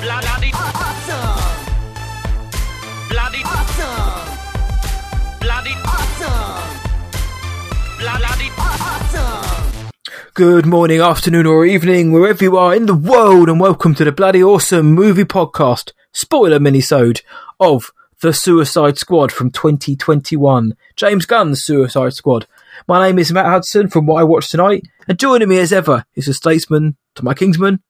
[0.00, 1.66] Bloody Awesome!
[3.08, 4.38] bloody Awesome!
[5.40, 6.78] bloody Awesome!
[7.98, 9.90] bloody Awesome!
[10.34, 14.12] Good morning, afternoon, or evening, wherever you are in the world, and welcome to the
[14.12, 17.22] bloody awesome movie podcast spoiler minisode
[17.58, 20.76] of The Suicide Squad from 2021.
[20.94, 22.46] James Gunn's Suicide Squad.
[22.86, 26.04] My name is Matt Hudson from What I Watched Tonight, and joining me as ever
[26.14, 27.82] is a statesman to my kingsman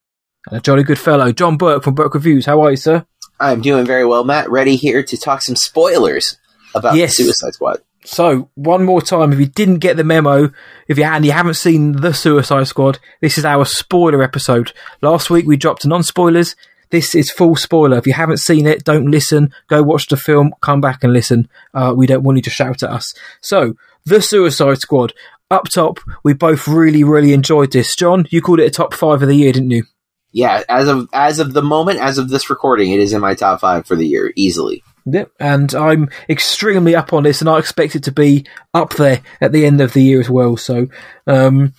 [0.50, 2.46] and a jolly good fellow, John Burke from Burke Reviews.
[2.46, 3.04] How are you, sir?
[3.40, 4.50] I'm doing very well, Matt.
[4.50, 6.38] Ready here to talk some spoilers
[6.74, 7.16] about Yes.
[7.16, 7.80] Suicide Squad.
[8.04, 10.50] So, one more time, if you didn't get the memo,
[10.86, 14.72] if you and you haven't seen The Suicide Squad, this is our spoiler episode.
[15.02, 16.56] Last week we dropped non spoilers.
[16.90, 17.98] This is full spoiler.
[17.98, 19.52] If you haven't seen it, don't listen.
[19.66, 20.54] Go watch the film.
[20.62, 21.48] Come back and listen.
[21.74, 23.12] Uh, we don't want you to shout at us.
[23.42, 23.74] So,
[24.06, 25.12] The Suicide Squad.
[25.50, 27.96] Up top, we both really, really enjoyed this.
[27.96, 29.84] John, you called it a top five of the year, didn't you?
[30.32, 33.34] Yeah, as of as of the moment, as of this recording, it is in my
[33.34, 34.82] top five for the year easily.
[35.06, 39.22] Yep, and I'm extremely up on this, and I expect it to be up there
[39.40, 40.58] at the end of the year as well.
[40.58, 40.88] So,
[41.26, 41.72] um,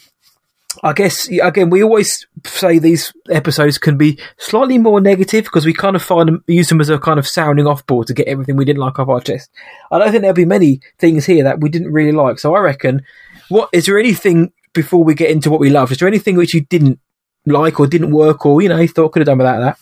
[0.82, 5.74] I guess again, we always say these episodes can be slightly more negative because we
[5.74, 8.28] kind of find them, use them as a kind of sounding off board to get
[8.28, 9.52] everything we didn't like off our chest.
[9.92, 12.40] I don't think there'll be many things here that we didn't really like.
[12.40, 13.04] So, I reckon,
[13.50, 15.92] what is there anything before we get into what we love?
[15.92, 17.00] Is there anything which you didn't
[17.46, 19.78] like or didn't work, or you know, thought could have done without that?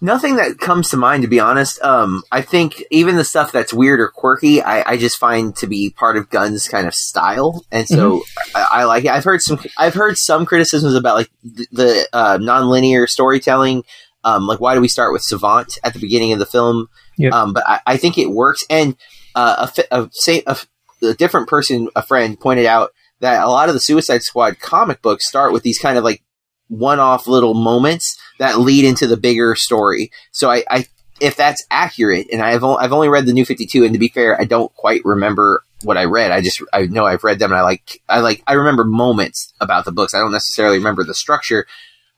[0.00, 1.82] Nothing that comes to mind, to be honest.
[1.82, 5.66] Um, I think even the stuff that's weird or quirky, I, I just find to
[5.66, 8.22] be part of Gunn's kind of style, and so
[8.54, 9.10] I, I like it.
[9.10, 13.82] I've heard some, I've heard some criticisms about like the, the uh, non-linear storytelling.
[14.22, 16.88] Um, like why do we start with Savant at the beginning of the film?
[17.16, 17.32] Yep.
[17.32, 18.62] Um, but I, I think it works.
[18.70, 18.96] And
[19.34, 20.10] uh, a, a,
[20.46, 20.56] a,
[21.02, 25.02] a different person, a friend, pointed out that a lot of the Suicide Squad comic
[25.02, 26.22] books start with these kind of like
[26.68, 30.10] one-off little moments that lead into the bigger story.
[30.32, 30.86] So I, I
[31.20, 33.98] if that's accurate, and I've o- I've only read the New Fifty Two, and to
[33.98, 36.30] be fair, I don't quite remember what I read.
[36.30, 39.52] I just I know I've read them, and I like I like I remember moments
[39.60, 40.14] about the books.
[40.14, 41.66] I don't necessarily remember the structure.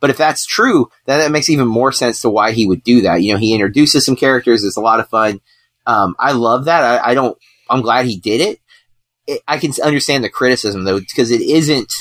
[0.01, 3.03] But if that's true, then that makes even more sense to why he would do
[3.03, 3.23] that.
[3.23, 4.65] You know, he introduces some characters.
[4.65, 5.41] It's a lot of fun.
[5.87, 6.83] Um, I love that.
[6.83, 7.37] I, I don't.
[7.69, 8.61] I'm glad he did it.
[9.31, 9.43] It.
[9.49, 11.93] I can understand the criticism though, because it isn't.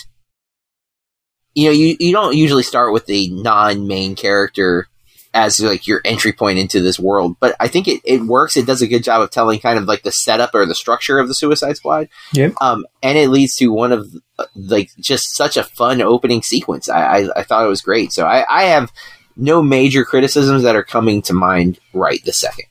[1.56, 4.88] You know, you, you don't usually start with the non-main character
[5.34, 8.58] as like your entry point into this world, but I think it, it works.
[8.58, 11.20] It does a good job of telling kind of like the setup or the structure
[11.20, 12.10] of the Suicide Squad.
[12.34, 12.54] Yep.
[12.62, 14.08] Um, and it leads to one of
[14.38, 16.90] uh, like just such a fun opening sequence.
[16.90, 18.12] I, I, I thought it was great.
[18.12, 18.92] So I, I have
[19.36, 22.66] no major criticisms that are coming to mind right this second.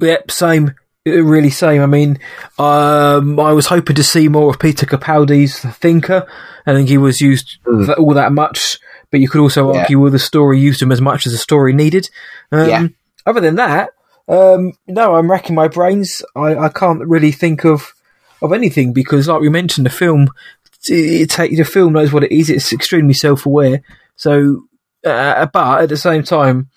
[0.00, 0.74] Yep, same.
[1.06, 1.82] Uh, Really same.
[1.82, 2.18] I mean,
[2.58, 6.26] um, I was hoping to see more of Peter Capaldi's Thinker.
[6.66, 7.96] I think he was used Mm.
[7.98, 8.78] all that much,
[9.10, 9.80] but you could also Yeah.
[9.82, 12.08] argue well, the story used him as much as the story needed.
[12.50, 12.86] Um, Yeah.
[13.24, 13.90] Other than that,
[14.28, 16.22] um, no, I'm racking my brains.
[16.34, 17.92] I, I can't really think of
[18.42, 20.28] of anything because, like we mentioned, the film
[20.88, 22.48] it, it the film knows what it is.
[22.50, 23.82] It's extremely self aware.
[24.16, 24.64] So,
[25.04, 26.68] uh, but at the same time,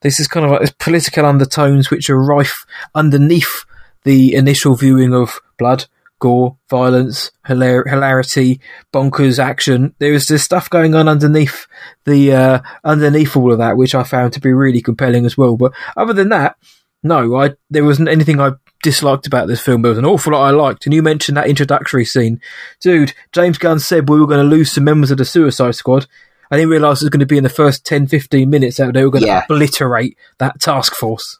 [0.00, 3.64] this is kind of like this political undertones which are rife underneath
[4.08, 5.84] the initial viewing of blood,
[6.18, 8.58] gore, violence, hilar- hilarity,
[8.90, 9.94] bonkers action.
[9.98, 11.66] There is this stuff going on underneath
[12.06, 15.58] the uh, underneath all of that, which I found to be really compelling as well.
[15.58, 16.56] But other than that,
[17.02, 18.52] no, I there wasn't anything I
[18.82, 19.82] disliked about this film.
[19.82, 22.40] There was an awful lot I liked, and you mentioned that introductory scene,
[22.80, 23.12] dude.
[23.32, 26.06] James Gunn said we were going to lose some members of the Suicide Squad.
[26.50, 28.94] I didn't realise it was going to be in the first 10, 15 minutes that
[28.94, 31.38] they were going to obliterate that task force.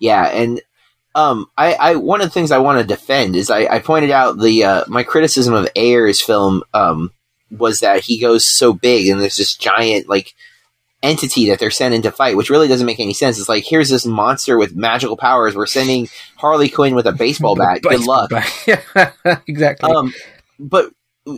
[0.00, 0.60] Yeah, and
[1.16, 4.10] um, I, I one of the things I want to defend is I, I pointed
[4.10, 7.10] out the uh, my criticism of Ayer's film um,
[7.50, 10.34] was that he goes so big and there's this giant like
[11.02, 13.38] entity that they're sending to fight, which really doesn't make any sense.
[13.38, 15.56] It's like here's this monster with magical powers.
[15.56, 17.82] We're sending Harley Quinn with a baseball bat.
[17.82, 18.30] Good luck.
[18.30, 19.14] bat.
[19.46, 19.90] exactly.
[19.90, 20.12] Um,
[20.58, 20.90] but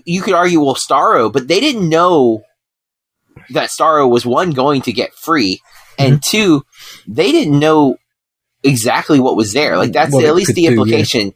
[0.05, 2.43] you could argue, well, Starro, but they didn't know
[3.51, 5.61] that Starro was one going to get free,
[5.99, 6.31] and Mm-hmm.
[6.31, 6.63] two,
[7.07, 7.97] they didn't know
[8.63, 9.77] exactly what was there.
[9.77, 10.71] Like that's What at least the do, yeah.
[10.71, 11.33] implication.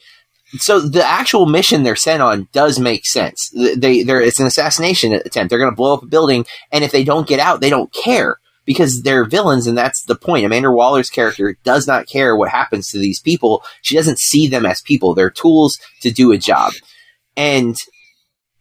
[0.59, 3.51] So the actual mission they're sent on does make sense.
[3.55, 5.51] They, they it's an assassination attempt.
[5.51, 7.93] They're going to blow up a building, and if they don't get out, they don't
[7.93, 10.45] care because they're villains, and that's the point.
[10.45, 13.65] Amanda Waller's character does not care what happens to these people.
[13.81, 15.15] She doesn't see them as people.
[15.15, 16.73] They're tools to do a job,
[17.37, 17.75] and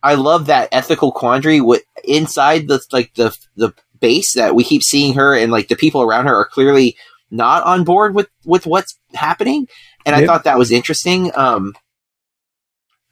[0.02, 4.81] I love that ethical quandary with inside the like the the base that we keep
[4.81, 6.98] seeing her and like the people around her are clearly
[7.31, 9.68] not on board with with what's happening
[10.06, 11.74] and I thought that was interesting um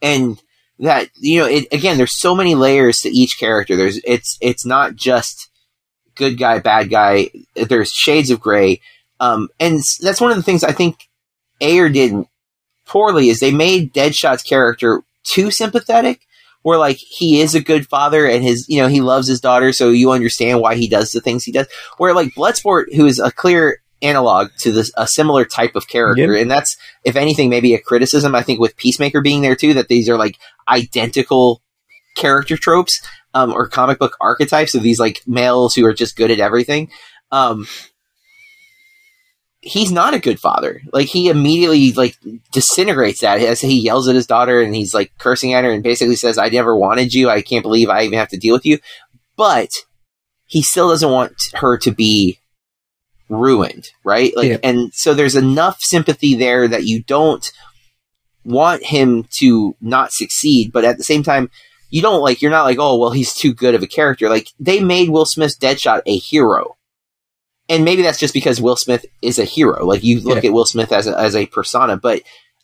[0.01, 0.42] and
[0.80, 4.66] that you know it, again there's so many layers to each character there's it's it's
[4.66, 5.50] not just
[6.19, 7.31] good guy, bad guy.
[7.56, 8.81] There's shades of gray,
[9.19, 11.10] um, and that's one of the things I think
[11.62, 12.13] Ayer did
[12.86, 16.21] poorly is they made Deadshot's character too sympathetic.
[16.62, 19.71] Where like he is a good father and his you know he loves his daughter,
[19.71, 21.68] so you understand why he does the things he does.
[21.98, 26.34] Where like Bloodsport, who is a clear analog to this a similar type of character,
[26.42, 28.36] and that's if anything maybe a criticism.
[28.36, 30.38] I think with Peacemaker being there too, that these are like
[30.68, 31.62] identical
[32.16, 33.01] character tropes
[33.34, 36.90] um, or comic book archetypes of these like males who are just good at everything.
[37.31, 37.68] Um,
[39.62, 40.81] he's not a good father.
[40.92, 42.16] Like he immediately like
[42.52, 45.84] disintegrates that as he yells at his daughter and he's like cursing at her and
[45.84, 47.30] basically says, "I never wanted you.
[47.30, 48.80] I can't believe I even have to deal with you."
[49.36, 49.69] But
[50.45, 52.38] he still doesn't want her to be
[53.30, 54.36] ruined, right?
[54.36, 54.58] Like, Yeah.
[54.64, 57.50] and so there's enough sympathy there that you don't
[58.44, 61.50] want him to not succeed, but at the same time,
[61.92, 64.30] you don't like you're not like, oh well, he's too good of a character.
[64.30, 66.78] Like they made Will Smith's Deadshot a hero,
[67.68, 69.86] and maybe that's just because Will Smith is a hero.
[69.86, 70.50] Like you look Yeah.
[70.50, 72.22] at Will Smith as a, as a persona, but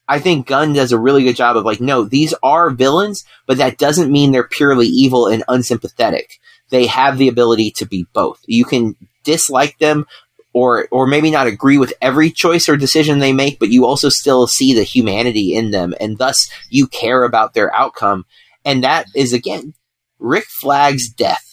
[0.08, 3.58] I think Gunn does a really good job of like, no, these are villains, but
[3.58, 6.40] that doesn't mean they're purely evil and unsympathetic.
[6.70, 8.40] They have the ability to be both.
[8.46, 10.06] You can dislike them
[10.56, 14.07] or or maybe not agree with every choice or decision they make, but you also
[14.07, 18.25] still see the humanity in them, and thus you care about their outcome.
[18.63, 19.74] And that is again
[20.18, 21.44] Rick Flag's death.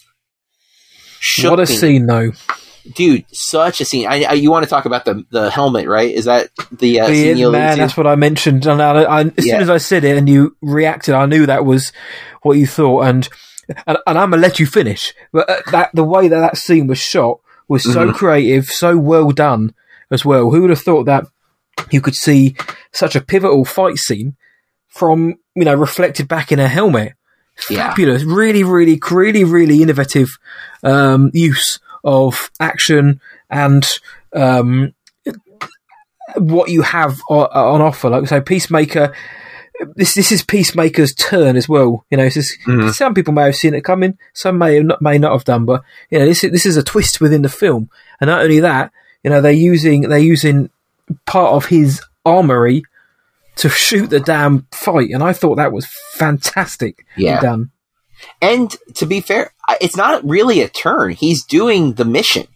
[1.19, 1.75] Shook what a me.
[1.75, 2.31] scene, though.
[2.95, 3.25] dude!
[3.33, 4.07] Such a scene.
[4.07, 6.09] I, I, you want to talk about the the helmet, right?
[6.13, 8.65] Is that the uh, scene Beard you allude man, that's what I mentioned.
[8.65, 9.53] And I, I, as Yeah.
[9.55, 11.91] soon as I said it and you reacted, I knew that was
[12.41, 13.01] what you thought.
[13.03, 13.27] And
[13.85, 15.13] and, and I'm gonna let you finish.
[15.33, 18.15] But uh, that the way that that scene was shot was so Mhm.
[18.15, 19.73] creative, so well done
[20.11, 20.51] as well.
[20.51, 21.25] Who would have thought that
[21.91, 22.55] you could see
[22.91, 24.35] such a pivotal fight scene
[24.89, 27.13] from you know reflected back in a helmet?
[27.69, 27.89] Yeah.
[27.89, 30.29] Fabulous, really, really, really, really innovative
[30.83, 33.87] um, use of action and
[34.35, 34.93] um,
[36.35, 38.09] what you have o- on offer.
[38.09, 39.13] Like so, Peacemaker.
[39.95, 42.05] This this is Peacemaker's turn as well.
[42.11, 42.93] You know, is, Mhm.
[42.93, 45.65] some people may have seen it coming, some may have not, may not have done.
[45.65, 47.89] But you know, this is, this is a twist within the film,
[48.21, 48.91] and not only that,
[49.23, 50.69] you know, they're using they're using
[51.25, 52.83] part of his armory
[53.57, 57.39] to shoot the damn fight, and I thought that was fantastic Yeah.
[57.41, 57.71] done.
[58.41, 61.11] And to be fair, it's not really a turn.
[61.11, 62.47] He's doing the mission,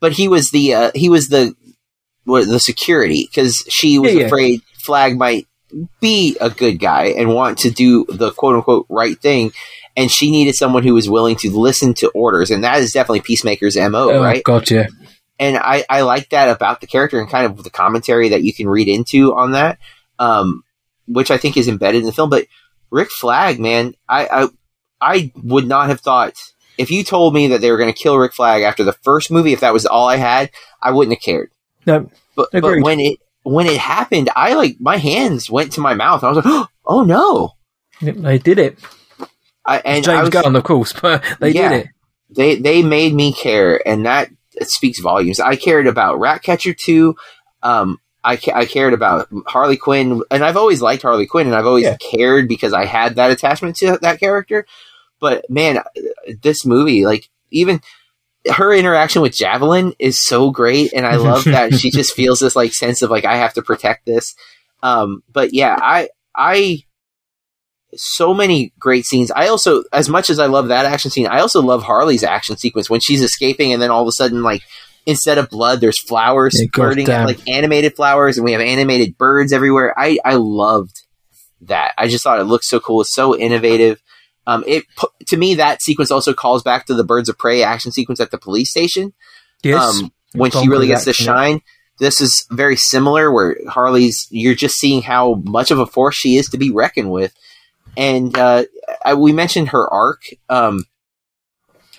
[0.00, 1.54] but he was the uh, he was the
[2.26, 4.26] the security because she was Yeah, yeah.
[4.26, 5.46] afraid Flag might
[6.00, 9.52] be a good guy and want to do the quote unquote right thing,
[9.96, 13.20] and she needed someone who was willing to listen to orders, and that is definitely
[13.20, 14.42] Peacemaker's mo, Oh right?
[14.44, 14.88] God, yeah.
[15.38, 18.52] and I, I like that about the character and kind of the commentary that you
[18.52, 19.78] can read into on that,
[20.18, 20.62] um,
[21.06, 22.30] which I think is embedded in the film.
[22.30, 22.46] But
[22.90, 24.48] Rick Flag, man, I, I
[25.00, 26.34] I would not have thought
[26.78, 29.30] if you told me that they were going to kill Rick Flag after the first
[29.30, 30.50] movie, if that was all I had,
[30.82, 31.50] I wouldn't have cared.
[31.86, 35.94] No, But, but when it when it happened, I like my hands went to my
[35.94, 36.24] mouth.
[36.24, 37.52] I was like, oh no!
[38.02, 38.78] they did it.
[39.64, 41.68] I, and I James was, Gunn, of course, but they Yeah.
[41.70, 41.86] did it.
[42.30, 44.30] they they made me care, and that
[44.62, 45.40] speaks volumes.
[45.40, 47.14] I cared about Ratcatcher two.
[47.62, 51.54] Um, I ca- I cared about Harley Quinn, and I've always liked Harley Quinn, and
[51.56, 51.96] I've always Yeah.
[51.98, 54.66] cared because I had that attachment to that character.
[55.20, 55.78] But man,
[56.42, 57.80] this movie, like even
[58.52, 62.56] her interaction with Javelin is so great, and I love that she just feels this
[62.56, 64.34] like sense of like I have to protect this.
[64.82, 66.80] Um, but yeah, I I
[67.96, 69.30] so many great scenes.
[69.30, 72.56] I also, as much as I love that action scene, I also love Harley's action
[72.56, 74.62] sequence when she's escaping, and then all of a sudden, like
[75.06, 79.52] instead of blood, there's flowers Yeah, spurting, like animated flowers, and we have animated birds
[79.52, 79.94] everywhere.
[79.98, 81.02] I I loved
[81.62, 81.92] that.
[81.96, 83.02] I just thought it looked so cool.
[83.02, 84.00] It's so innovative.
[84.46, 84.84] Um, it
[85.28, 88.30] to me that sequence also calls back to the Birds of Prey action sequence at
[88.30, 89.12] the police station
[89.62, 90.00] Yes.
[90.00, 91.60] um, when she really gets to shine.
[91.98, 96.36] This is very similar, where Harley's you're just seeing how much of a force she
[96.36, 97.32] is to be reckoned with.
[97.96, 98.64] And uh,
[99.04, 100.84] I, we mentioned her arc um,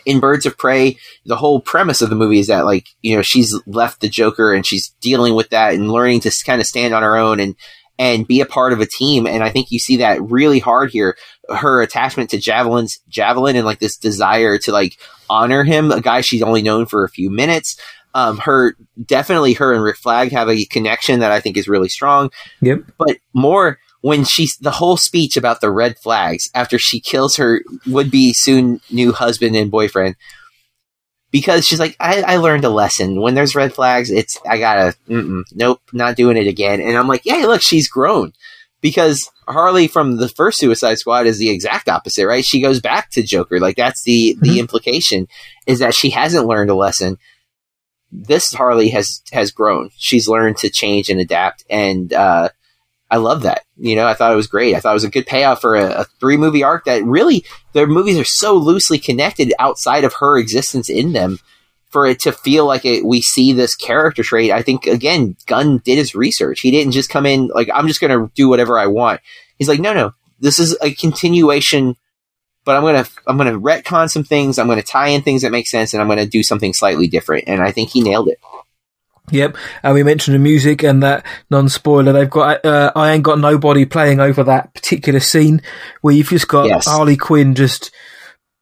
[0.06, 0.98] in Birds of Prey.
[1.26, 4.54] The whole premise of the movie is that, like, you know, she's left the Joker
[4.54, 7.56] and she's dealing with that and learning to kind of stand on her own and
[7.98, 9.26] and be a part of a team.
[9.26, 11.18] And I think you see that really hard here.
[11.50, 14.98] Her attachment to Javelin's Javelin and like this desire to like
[15.30, 17.80] honor him, a guy she's only known for a few minutes.
[18.14, 18.76] Um, her
[19.06, 22.32] definitely her and Rick Flag have a connection that I think is really strong.
[22.62, 22.84] Yep.
[22.98, 27.62] But more when she's the whole speech about the red flags after she kills her
[27.88, 30.16] would be soon new husband and boyfriend.
[31.32, 33.20] Because she's like, I, I learned a lesson.
[33.22, 36.80] When there's red flags, it's I gotta, nope, not doing it again.
[36.80, 38.32] And I'm like, yeah, look, she's grown
[38.80, 42.46] because Harley from the first Suicide Squad is the exact opposite, right?
[42.46, 43.60] She goes back to Joker.
[43.60, 44.60] Like that's the the Mhm.
[44.60, 45.28] implication
[45.68, 47.18] is that she hasn't learned a lesson.
[48.12, 49.90] This Harley has has grown.
[49.98, 52.50] She's learned to change and adapt, and uh,
[53.10, 53.64] I love that.
[53.78, 54.76] You know, I thought it was great.
[54.76, 57.46] I thought it was a good payoff for a, a three movie arc that really
[57.74, 61.40] their movies are so loosely connected outside of her existence in them.
[61.92, 65.78] For it to feel like it, we see this character trait, I think again, Gunn
[65.78, 66.60] did his research.
[66.60, 69.22] He didn't just come in like I'm just going to do whatever I want.
[69.58, 71.96] He's like, no, no, this is a continuation,
[72.66, 74.60] but I'm gonna I'm gonna retcon some things.
[74.60, 77.46] I'm gonna tie in things that make sense, and I'm gonna do something slightly different.
[77.48, 78.40] And I think he nailed it.
[79.32, 82.14] Yep, and we mentioned the music and that non-spoiler.
[82.14, 85.62] They've got uh, I ain't got nobody playing over that particular scene
[86.02, 86.86] where you've just got Yes.
[86.88, 87.92] Harley Quinn just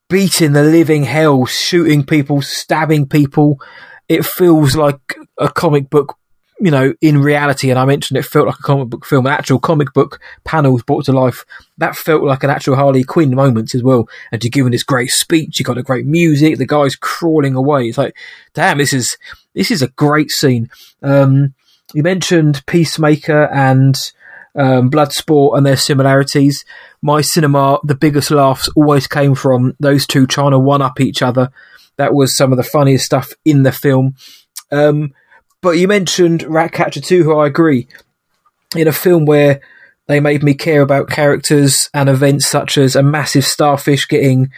[0.09, 3.59] beating the living hell, shooting people, stabbing people.
[4.07, 4.99] It feels like
[5.39, 6.17] a comic book,
[6.59, 7.69] you know, in reality.
[7.69, 11.05] And I mentioned it felt like a comic book film, actual comic book panels brought
[11.05, 11.45] to life.
[11.77, 14.07] That felt like an actual Harley Quinn moment as well.
[14.31, 15.59] And you're giving this great speech.
[15.59, 16.57] You got the great music.
[16.57, 17.87] The guy's crawling away.
[17.87, 18.15] It's like,
[18.53, 19.17] damn, this is
[19.53, 20.69] this is a great scene.
[21.01, 21.53] Um,
[21.93, 23.95] you mentioned Peacemaker and
[24.55, 26.65] um, Bloodsport and their similarities.
[27.01, 31.21] My cinema, the biggest laughs always came from those two trying to one up each
[31.21, 31.51] other.
[31.97, 34.15] That was some of the funniest stuff in the film.
[34.71, 35.13] Um,
[35.61, 37.87] but you mentioned Ratcatcher 2, who I agree.
[38.75, 39.61] In a film where
[40.07, 44.51] they made me care about characters and events such as a massive starfish getting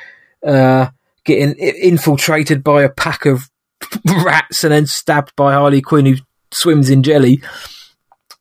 [0.46, 0.90] uh,
[1.24, 3.50] getting infiltrated by a pack of
[4.24, 6.16] rats and then stabbed by Harley Quinn who
[6.52, 7.42] swims in jelly.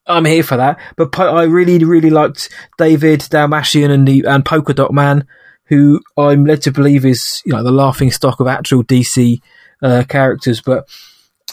[0.07, 0.79] I'm here for that.
[0.97, 5.27] But I really, really liked David Dastmalchian and the and Polka Dot Man,
[5.67, 9.41] who I'm led to believe is you know the laughing stock of actual DC
[9.83, 10.61] uh, characters.
[10.61, 10.89] But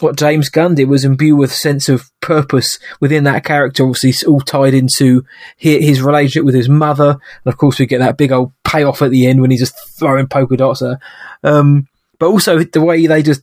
[0.00, 3.84] what James Gunn did was imbue with a sense of purpose within that character.
[3.84, 5.24] Obviously, all tied into
[5.56, 7.10] his relationship with his mother,
[7.44, 9.98] and of course, we get that big old payoff at the end when he's just
[9.98, 10.98] throwing polka dots at her.
[11.42, 13.42] Um, but also the way they just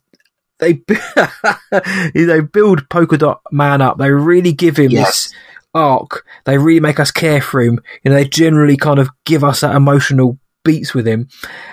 [0.60, 0.82] they
[2.14, 3.98] they build polka dot man up.
[3.98, 5.08] They really give him Yes.
[5.26, 5.34] this
[5.74, 6.26] arc.
[6.46, 7.80] They really make us care for him.
[8.04, 11.28] You know, they generally kind of give us that emotional beats with him,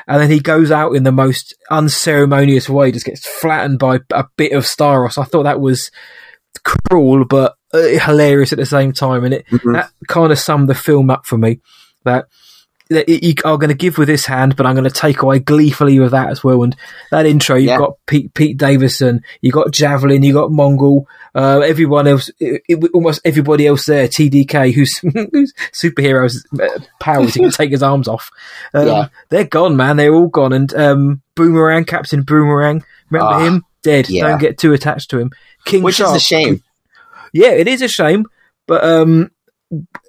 [0.06, 4.24] and then he goes out in the most unceremonious way, just gets flattened by a
[4.36, 5.18] bit of Starro's.
[5.18, 5.90] I thought that was
[6.64, 9.74] cruel, but uh, hilarious at the same time, and it Mhm.
[9.74, 11.60] that kind of summed the film up for me.
[12.04, 12.26] That
[12.88, 15.98] you are going to give with this hand, but I'm going to take away gleefully
[15.98, 16.62] with that as well.
[16.62, 16.76] And
[17.10, 17.78] that intro, you've Yeah.
[17.78, 22.90] got Pete, Pete Davidson, you got Javelin, you've got Mongal, uh, everyone else, it, it-
[22.94, 24.98] almost everybody else there, TDK, who's,
[25.32, 28.30] who's superheroes uh, powers, he can take his arms off.
[28.72, 29.08] Um, Yeah.
[29.30, 29.96] They're gone, man.
[29.96, 30.52] They're all gone.
[30.52, 33.64] And um, Boomerang, Captain Boomerang, remember Ah, him?
[33.82, 34.08] Dead.
[34.08, 34.28] yeah.
[34.28, 35.30] Don't get too attached to him.
[35.64, 36.62] King Which Shark, is a shame.
[37.32, 38.26] yeah, it is a shame,
[38.68, 39.30] but um,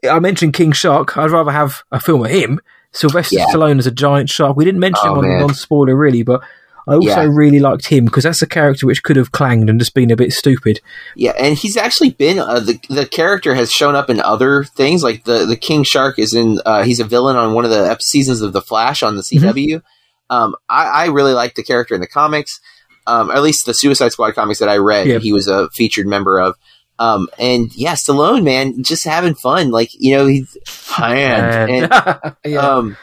[0.09, 1.17] I mentioned King Shark.
[1.17, 2.59] I'd rather have a film of him.
[2.91, 3.45] Sylvester Yeah.
[3.47, 4.55] Stallone as a giant shark.
[4.57, 5.39] We didn't mention Oh, him on man.
[5.41, 6.41] non-spoiler really, but
[6.87, 7.27] I also Yeah.
[7.29, 10.15] really liked him because that's a character which could have clanged and just been a
[10.15, 10.79] bit stupid.
[11.15, 15.03] Yeah, and he's actually been uh, the the character has shown up in other things.
[15.03, 16.59] Like the the King Shark is in.
[16.65, 19.81] Uh, he's a villain on one of the seasons of the Flash on the CW.
[20.29, 22.59] Um, I, I really like the character in the comics,
[23.05, 25.21] um, at least the Suicide Squad comics that I read.
[25.21, 26.55] He was a featured member of.
[26.99, 29.69] Um, and yeah, Stallone, man, just having fun.
[29.71, 30.57] Like you know, he's
[30.89, 32.57] hand and yeah.
[32.59, 32.97] um,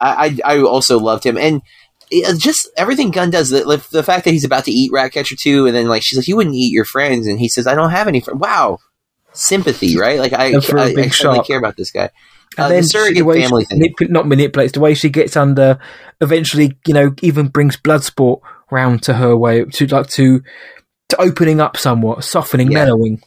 [0.00, 1.60] I, I I also loved him, and
[2.10, 3.50] it- just everything Gunn does.
[3.50, 6.28] The, the fact that he's about to eat Ratcatcher 2, and then like she's like,
[6.28, 8.78] "You wouldn't eat your friends," and he says, "I don't have any friends." Wow,
[9.32, 10.18] sympathy, right?
[10.18, 11.46] Like I, And for a I, I big certainly shark.
[11.46, 12.10] care about this guy.
[12.56, 13.94] and Uh, then the surrogate the way family she thing.
[14.10, 15.78] not manipulates the way she gets under.
[16.20, 20.40] Eventually, you know, even brings Bloodsport round to her way to like to
[21.10, 22.84] to opening up somewhat, softening, Yeah.
[22.86, 23.22] mellowing.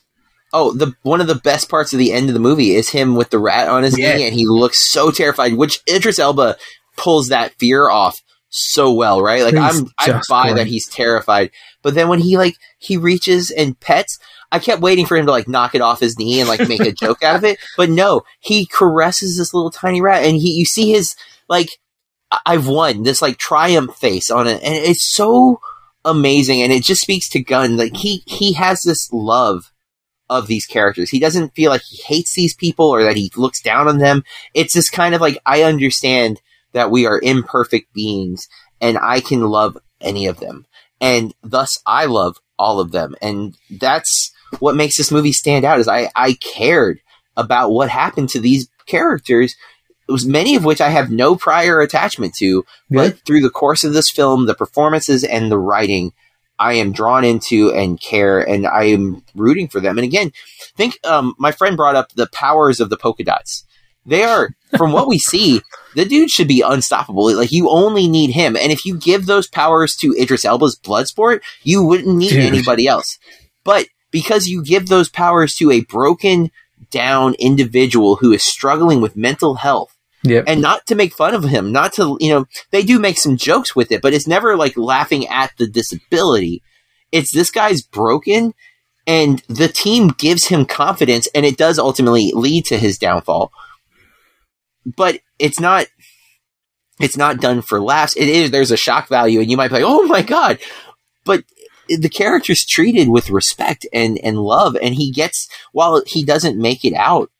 [0.54, 3.16] Oh, the one of the best parts of the end of the movie is him
[3.16, 5.54] with the rat on his knee, and he looks so terrified.
[5.54, 6.58] Which Idris Elba
[6.96, 9.44] pulls that fear off so well, right?
[9.44, 10.56] Like He's I'm, I buy great.
[10.56, 11.51] that he's terrified,
[11.82, 14.20] but then when he like he reaches and pets,
[14.51, 16.80] I kept waiting for him to like knock it off his knee and like make
[16.80, 20.51] a joke out of it, but no, he caresses this little tiny rat, and he
[20.51, 21.16] you see his
[21.50, 21.77] like
[22.46, 25.60] I've won this like triumph face on it, and it's so
[26.06, 27.77] amazing, and it just speaks to Gunn.
[27.77, 29.72] Like he he has this love
[30.30, 31.10] of these characters.
[31.10, 34.24] He doesn't feel like he hates these people or that he looks down on them.
[34.54, 36.42] It's just kind of like I understand
[36.74, 38.48] that we are imperfect beings,
[38.82, 40.66] and I can love any of them,
[41.02, 45.80] and thus I love all of them, and that's what makes this movie stand out.
[45.80, 47.00] Is I I cared
[47.36, 49.56] about what happened to these characters.
[50.08, 53.10] It was many of which I have no prior attachment to, Yeah.
[53.10, 56.14] but through the course of this film, the performances and the writing,
[56.60, 59.98] I am drawn into and care, and I am rooting for them.
[59.98, 60.32] And again,
[60.76, 63.64] think um, my friend brought up the powers of the polka dots.
[64.06, 65.62] They are, from what we see,
[65.96, 67.36] the dude should be unstoppable.
[67.36, 71.42] Like you only need him, and if you give those powers to Idris Elba's Bloodsport,
[71.64, 72.40] you wouldn't need Dude.
[72.40, 73.18] anybody else.
[73.64, 76.52] But because you give those powers to a broken
[76.90, 79.97] down individual who is struggling with mental health
[80.30, 80.46] Yep.
[80.48, 83.38] and not to make fun of him, not to, you know, they do make some
[83.38, 86.62] jokes with it, but it's never like laughing at the disability.
[87.12, 88.54] It's this guy's broken
[89.06, 93.52] and the team gives him confidence and it does ultimately lead to his downfall.
[94.86, 95.88] But it's not,
[97.00, 98.16] it's not done for laughs.
[98.16, 100.60] It is, there's a shock value and you might be like, oh my God.
[101.24, 101.44] But
[101.88, 106.84] the character's treated with respect and, and love and he gets, while he doesn't make
[106.84, 107.32] it out,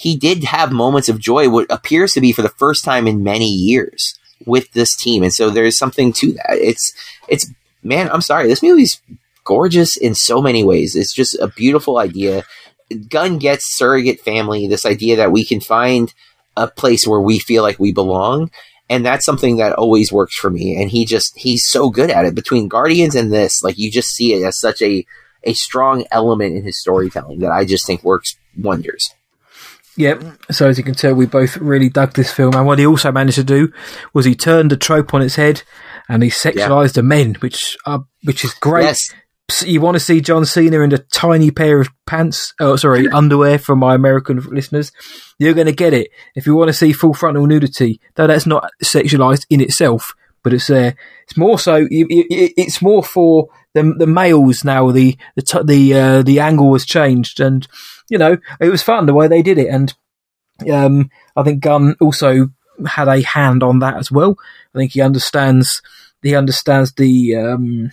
[0.00, 3.22] he did have moments of joy, what appears to be for the first time in
[3.22, 5.22] many years with this team.
[5.22, 6.56] And so there's something to that.
[6.56, 6.90] It's,
[7.28, 7.52] it's,
[7.82, 8.48] man, I'm sorry.
[8.48, 8.98] This movie's
[9.44, 10.96] gorgeous in so many ways.
[10.96, 12.44] It's just a beautiful idea.
[13.10, 16.14] Gunn gets surrogate family, this idea that we can find
[16.56, 18.50] a place where we feel like we belong.
[18.88, 20.80] And that's something that always works for me.
[20.80, 22.34] And he just, he's so good at it.
[22.34, 25.04] Between Guardians and this, like you just see it as such a,
[25.44, 29.10] a strong element in his storytelling that I just think works wonders.
[29.96, 30.22] Yep.
[30.52, 33.12] So as you can tell, we both really dug this film, and what he also
[33.12, 33.72] managed to do
[34.14, 35.62] was he turned the trope on its head,
[36.08, 38.84] and he sexualized the men, which are which is great.
[38.84, 39.10] Yes.
[39.64, 42.54] You want to see John Cena in a tiny pair of pants?
[42.60, 44.92] Oh, sorry, underwear for my American listeners.
[45.40, 48.00] You're going to get it if you want to see full frontal nudity.
[48.14, 50.94] Though that's not sexualized in itself, but it's there.
[51.24, 51.76] It's more so.
[51.90, 54.92] you- you- it- It's more for the the males now.
[54.92, 57.66] The the the uh, the angle was changed, and
[58.10, 59.68] you know it was fun the way they did it.
[59.68, 59.94] And
[60.70, 62.50] um, I think Gunn also
[62.86, 64.36] had a hand on that as well.
[64.74, 65.80] I think he understands.
[66.22, 67.36] He understands the.
[67.36, 67.92] Um,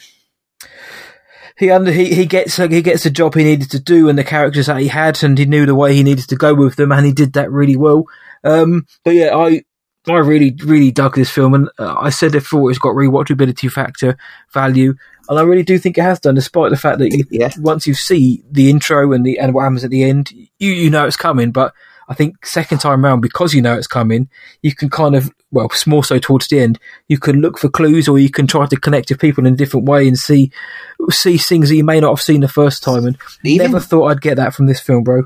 [1.58, 4.24] he under he, he gets he gets the job he needed to do and the
[4.24, 6.92] characters that he had and he knew the way he needed to go with them
[6.92, 8.06] and he did that really well.
[8.44, 9.64] Um, but yeah, I
[10.08, 14.18] I really really dug this film and uh, I said before it's got rewatchability factor
[14.54, 14.94] value
[15.30, 17.52] and I really do think it has done, despite the fact that you, Yeah.
[17.60, 20.90] once you see the intro and the and what happens at the end, you you
[20.90, 21.52] know it's coming.
[21.52, 21.74] But
[22.10, 24.30] I think second time round because you know it's coming,
[24.62, 28.08] you can kind of well more so towards the end, you can look for clues
[28.08, 30.52] or you can try to connect to people in a different way and see
[31.12, 33.06] see things that you may not have seen the first time.
[33.06, 35.24] And Even- never thought I'd get that from this film, bro.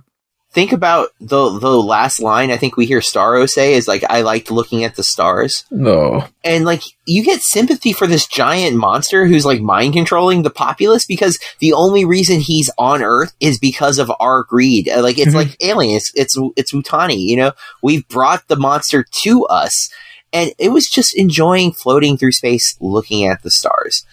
[0.54, 4.22] Think about the the last line I think we hear Starro say is like I
[4.22, 5.64] liked looking at the stars.
[5.72, 10.50] No, And like you get sympathy for this giant monster who's like mind controlling the
[10.50, 14.90] populace because the only reason he's on Earth is because of our greed.
[14.90, 15.36] Uh, Like it's Mhm.
[15.36, 16.12] like aliens.
[16.16, 17.54] It's it's Utani, you know.
[17.82, 19.90] We've brought the monster to us.
[20.34, 24.04] And it was just enjoying floating through space looking at the stars.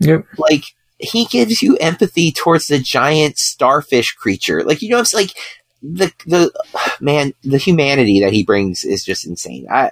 [0.00, 0.64] yep, like
[0.98, 4.62] he gives you empathy towards the giant starfish creature.
[4.64, 5.32] Like you know, it's like
[5.82, 6.52] the the
[7.00, 9.66] man, the humanity that he brings is just insane.
[9.70, 9.90] I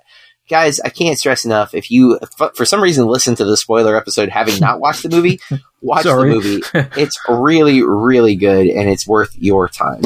[0.48, 1.74] guys, I can't stress enough.
[1.74, 5.08] If you f- for some reason listen to the spoiler episode having not watched the
[5.08, 5.40] movie,
[5.80, 6.62] watch the movie.
[7.00, 10.02] It's really really good and it's worth your time.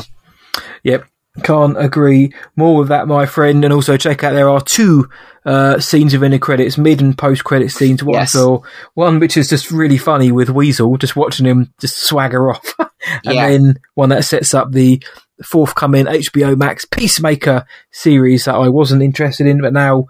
[0.83, 1.05] Yep.
[1.43, 3.65] Can't agree more with that, my friend.
[3.65, 5.09] And also check out there are two
[5.45, 8.05] uh, scenes within the credits, mid and post credit scenes.
[8.05, 8.33] One Yes.
[8.33, 8.63] for
[8.95, 12.75] one which is just really funny with Weasel, just watching him just swagger off,
[13.25, 13.49] and Yeah.
[13.51, 15.03] then one that sets up the
[15.45, 20.07] forthcoming HBO Max Peacemaker series that I wasn't interested in, but now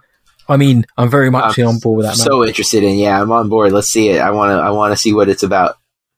[0.48, 2.18] I mean I'm very much I'm on board with that.
[2.18, 2.26] Man.
[2.26, 2.96] so interested in.
[2.96, 3.72] Yeah, I'm on board.
[3.72, 4.20] Let's see it.
[4.20, 4.54] I want to.
[4.56, 5.76] I want to see what it's about.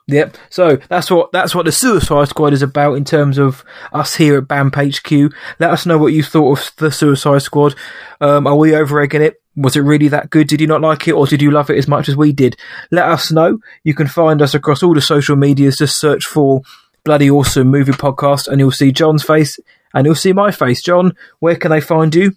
[0.08, 0.36] Yep.
[0.50, 4.38] So that's what that's what the Suicide Squad is about in terms of us here
[4.38, 5.32] at BAMP HQ.
[5.58, 7.74] Let us know what you thought of the Suicide Squad.
[8.20, 9.40] Um, are we overegging it?
[9.56, 10.46] Was it really that good?
[10.48, 12.56] Did you not like it, or did you love it as much as we did?
[12.92, 13.58] Let us know.
[13.84, 15.78] You can find us across all the social medias.
[15.78, 16.60] Just search for
[17.06, 19.60] Bloody Awesome Movie Podcast, and you'll see John's face,
[19.94, 20.82] and you'll see my face.
[20.82, 22.32] John, where can they find you?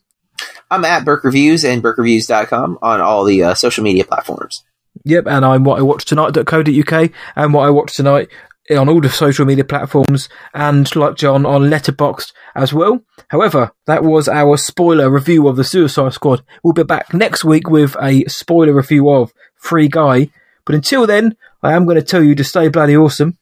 [0.70, 4.64] I'm at Burke Reviews and BurkeReviews.com on all the uh, social media platforms.
[5.06, 8.30] Yep, and I'm what I watch tonight.co.uk and what I watch tonight
[8.70, 13.02] on all the social media platforms and like John on Letterboxd as well.
[13.30, 16.44] However, that was our spoiler review of the Suicide Squad.
[16.64, 20.30] We'll be back next week with a spoiler review of Free Guy.
[20.64, 23.40] But until then, I am going to tell you to stay bloody awesome.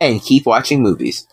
[0.00, 1.26] And keep watching movies.